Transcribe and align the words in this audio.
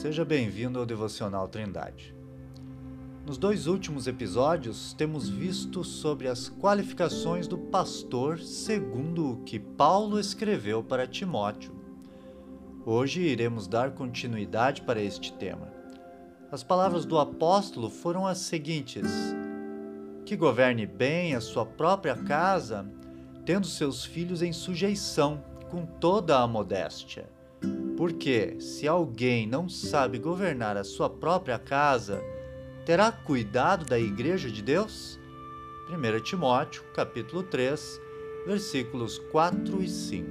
Seja 0.00 0.24
bem-vindo 0.24 0.78
ao 0.78 0.86
Devocional 0.86 1.48
Trindade. 1.48 2.14
Nos 3.26 3.36
dois 3.36 3.66
últimos 3.66 4.06
episódios, 4.06 4.92
temos 4.92 5.28
visto 5.28 5.82
sobre 5.82 6.28
as 6.28 6.48
qualificações 6.48 7.48
do 7.48 7.58
pastor 7.58 8.38
segundo 8.38 9.32
o 9.32 9.36
que 9.38 9.58
Paulo 9.58 10.20
escreveu 10.20 10.84
para 10.84 11.04
Timóteo. 11.04 11.74
Hoje 12.86 13.22
iremos 13.22 13.66
dar 13.66 13.90
continuidade 13.90 14.82
para 14.82 15.02
este 15.02 15.32
tema. 15.32 15.66
As 16.52 16.62
palavras 16.62 17.04
do 17.04 17.18
apóstolo 17.18 17.90
foram 17.90 18.24
as 18.24 18.38
seguintes: 18.38 19.34
Que 20.24 20.36
governe 20.36 20.86
bem 20.86 21.34
a 21.34 21.40
sua 21.40 21.66
própria 21.66 22.14
casa, 22.14 22.88
tendo 23.44 23.66
seus 23.66 24.04
filhos 24.04 24.42
em 24.42 24.52
sujeição, 24.52 25.42
com 25.68 25.84
toda 25.84 26.38
a 26.38 26.46
modéstia 26.46 27.36
porque 27.98 28.60
se 28.60 28.86
alguém 28.86 29.44
não 29.44 29.68
sabe 29.68 30.18
governar 30.18 30.76
a 30.76 30.84
sua 30.84 31.10
própria 31.10 31.58
casa, 31.58 32.22
terá 32.86 33.10
cuidado 33.10 33.84
da 33.84 33.98
igreja 33.98 34.48
de 34.48 34.62
Deus? 34.62 35.18
1 35.90 36.20
Timóteo, 36.22 36.84
capítulo 36.94 37.42
3, 37.42 38.00
versículos 38.46 39.18
4 39.32 39.82
e 39.82 39.88
5. 39.88 40.30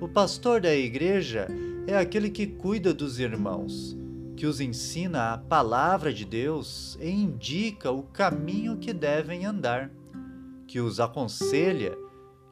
O 0.00 0.08
pastor 0.08 0.60
da 0.60 0.74
igreja 0.74 1.46
é 1.86 1.96
aquele 1.96 2.28
que 2.28 2.48
cuida 2.48 2.92
dos 2.92 3.20
irmãos, 3.20 3.96
que 4.36 4.44
os 4.44 4.60
ensina 4.60 5.34
a 5.34 5.38
palavra 5.38 6.12
de 6.12 6.24
Deus 6.24 6.98
e 7.00 7.08
indica 7.08 7.92
o 7.92 8.02
caminho 8.02 8.76
que 8.76 8.92
devem 8.92 9.46
andar, 9.46 9.88
que 10.66 10.80
os 10.80 10.98
aconselha, 10.98 11.96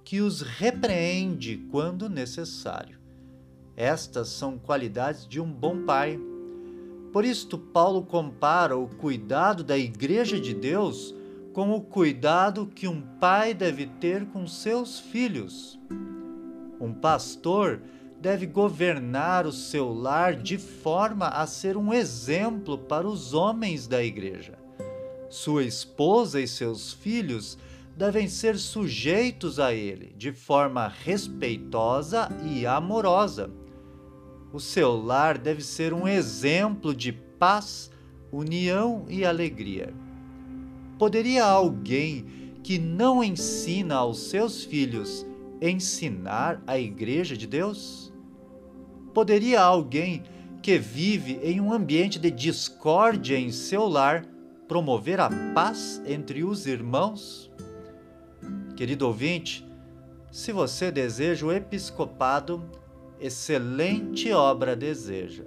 que 0.05 0.21
os 0.21 0.41
repreende 0.41 1.67
quando 1.69 2.09
necessário. 2.09 3.02
Estas 3.77 4.29
são 4.29 4.59
qualidades 4.59 5.27
de 5.27 5.41
um 5.41 5.51
bom 5.51 5.85
pai. 5.85 6.19
Por 7.13 7.25
isto, 7.25 7.59
Paulo 7.59 8.03
compara 8.05 8.77
o 8.77 8.89
cuidado 8.89 9.65
da 9.65 9.77
Igreja 9.77 10.41
de 10.41 10.55
Deus 10.55 11.15
com 11.53 11.73
o 11.73 11.81
cuidado 11.81 12.67
que 12.67 12.89
um 12.89 13.03
pai 13.21 13.53
deve 13.53 13.87
ter 13.87 14.27
com 14.27 14.47
seus 14.47 14.99
filhos. 14.99 15.79
Um 16.81 16.93
pastor 16.93 17.81
deve 18.21 18.47
governar 18.47 19.47
o 19.47 19.53
seu 19.53 19.93
lar 19.93 20.35
de 20.35 20.57
forma 20.57 21.29
a 21.29 21.47
ser 21.47 21.77
um 21.77 21.93
exemplo 21.93 22.79
para 22.79 23.07
os 23.07 23.35
homens 23.35 23.87
da 23.87 24.03
igreja. 24.03 24.55
Sua 25.29 25.65
esposa 25.65 26.41
e 26.41 26.47
seus 26.47 26.93
filhos 26.93 27.59
devem 27.97 28.29
ser 28.29 28.59
sujeitos 28.59 29.61
a 29.61 29.73
ele 29.73 30.15
de 30.17 30.33
forma 30.33 30.89
respeitosa 30.89 32.29
e 32.45 32.67
amorosa 32.67 33.51
o 34.53 34.61
seu 34.61 34.95
lar 34.95 35.39
deve 35.39 35.63
ser 35.63 35.95
um 35.95 36.07
exemplo 36.07 36.95
de 36.95 37.11
paz, 37.11 37.91
união 38.31 39.07
e 39.09 39.25
alegria. 39.25 39.95
Poderia 40.99 41.45
alguém 41.45 42.27
que 42.63 42.79
não 42.79 43.25
ensina 43.25 43.95
aos 43.95 44.29
seus 44.29 44.63
filhos 44.63 45.27
ensinar 45.61 46.63
a 46.67 46.79
Igreja 46.79 47.37
de 47.37 47.47
Deus? 47.47 48.13
Poderia 49.15 49.63
alguém 49.63 50.23
que 50.63 50.79
vive 50.79 51.41
em 51.43 51.61
um 51.61 51.73
ambiente 51.73 52.19
de 52.19 52.31
discórdia 52.31 53.39
em 53.39 53.51
seu 53.51 53.89
lar 53.89 54.27
promover 54.69 55.19
a 55.19 55.31
paz 55.55 56.01
entre 56.07 56.45
os 56.45 56.67
irmãos? 56.67 57.52
Querido 58.83 59.07
ouvinte, 59.07 59.65
se 60.33 60.51
você 60.51 60.91
deseja 60.91 61.47
o 61.47 61.53
episcopado, 61.53 62.69
excelente 63.21 64.33
obra 64.33 64.75
deseja. 64.75 65.45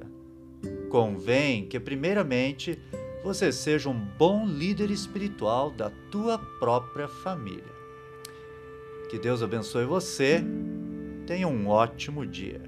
Convém 0.90 1.68
que, 1.68 1.78
primeiramente, 1.78 2.80
você 3.26 3.52
seja 3.52 3.90
um 3.90 4.00
bom 4.18 4.48
líder 4.48 4.90
espiritual 4.90 5.70
da 5.70 5.90
tua 6.10 6.40
própria 6.62 7.10
família. 7.10 7.74
Que 9.10 9.20
Deus 9.20 9.44
abençoe 9.44 9.84
você. 9.84 10.42
Tenha 11.28 11.50
um 11.50 11.68
ótimo 11.68 12.26
dia. 12.26 12.62